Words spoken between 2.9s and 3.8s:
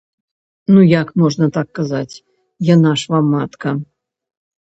ж вам матка.